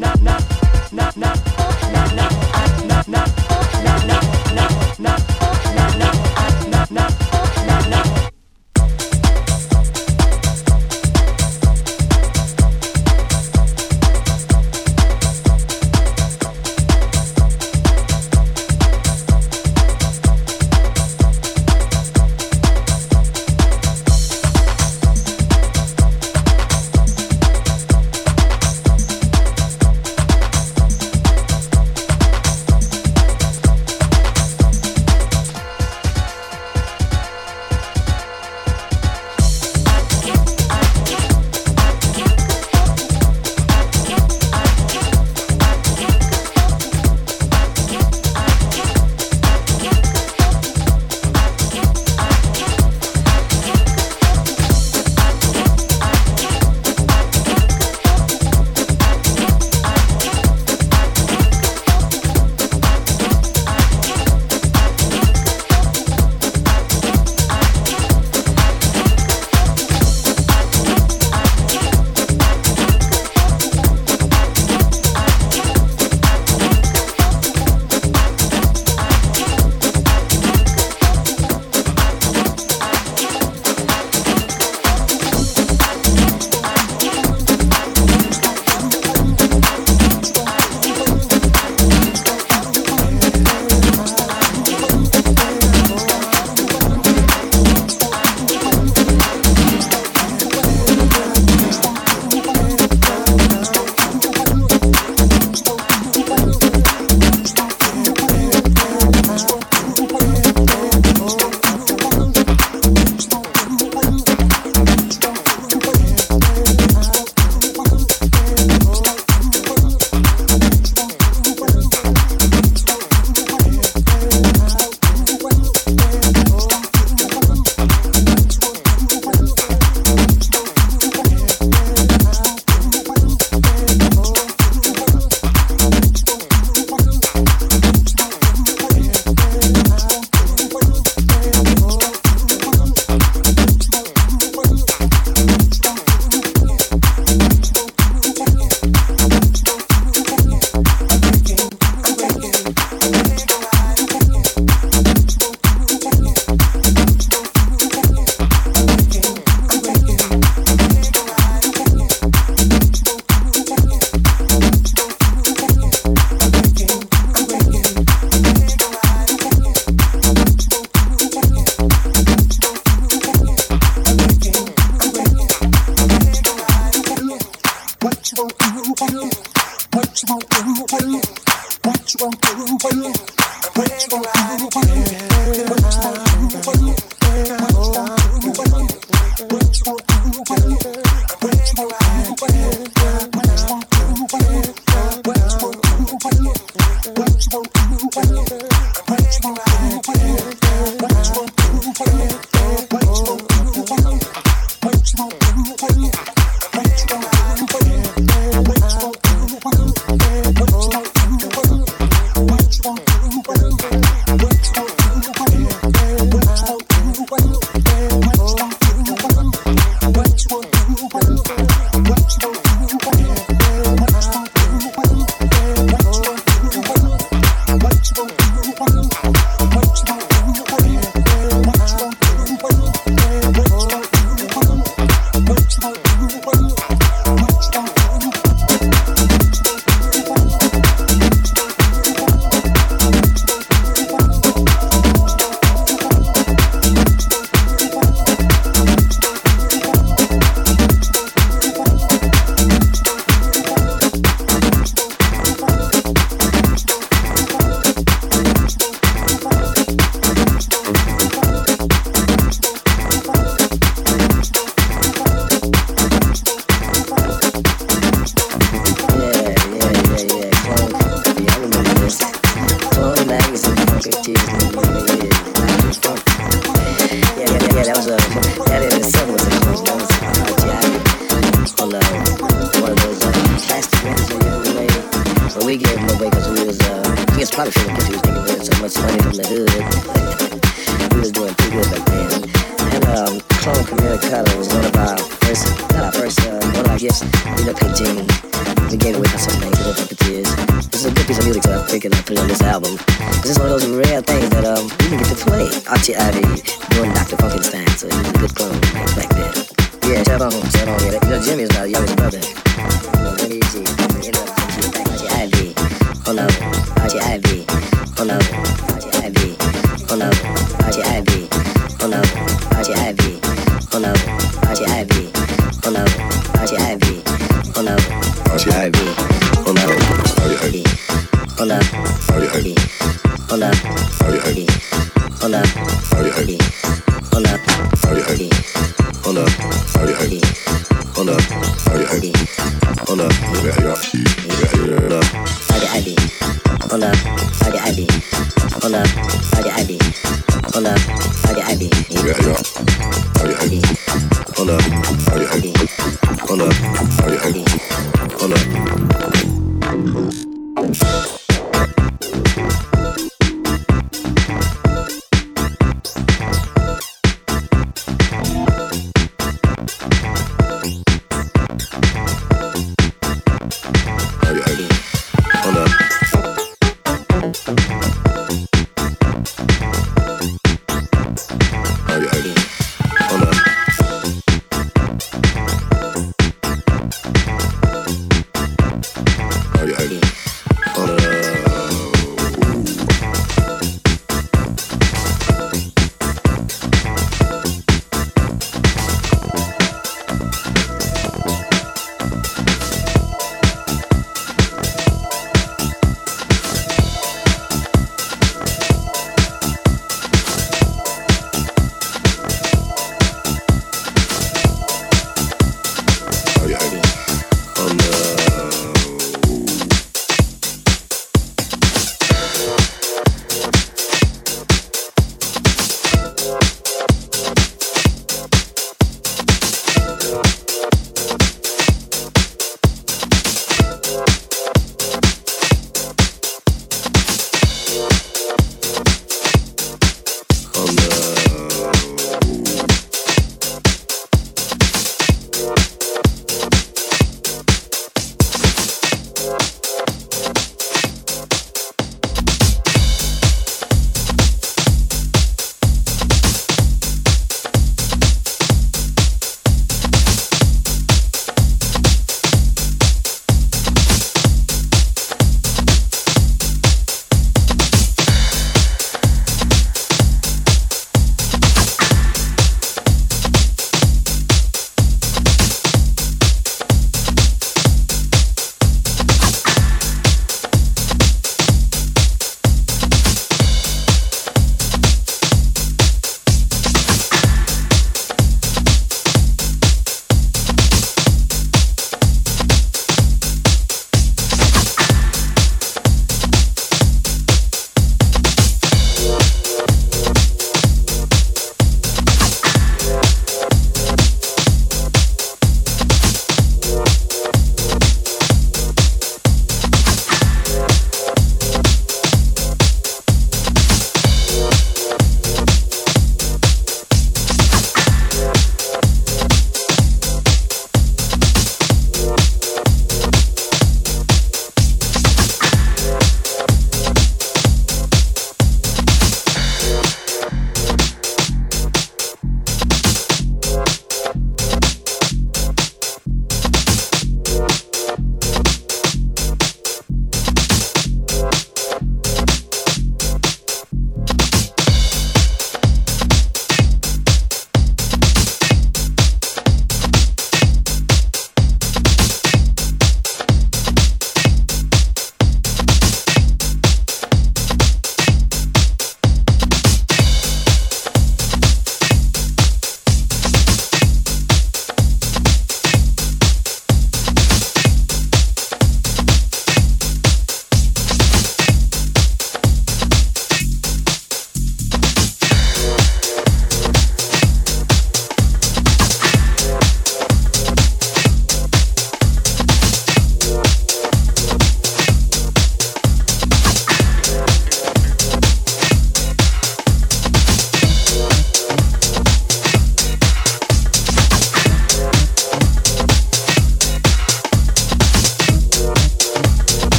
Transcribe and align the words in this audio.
Clone 0.00 0.16
Communicator 0.16 0.40
was 0.92 1.16
one 1.16 1.29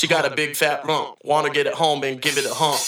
She 0.00 0.06
got 0.06 0.24
a 0.24 0.34
big 0.34 0.56
fat 0.56 0.86
rump. 0.86 1.18
Wanna 1.24 1.50
get 1.50 1.66
it 1.66 1.74
home 1.74 2.02
and 2.04 2.22
give 2.22 2.38
it 2.38 2.46
a 2.46 2.54
hump. 2.54 2.80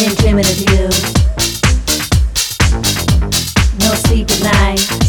Specialist, 0.00 0.66
Mr. 0.66 0.90
So, 3.80 4.24
so. 4.26 4.99